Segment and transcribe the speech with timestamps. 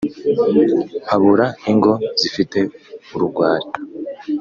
[1.03, 2.59] mpabura ingo zifite
[3.13, 3.67] urugwari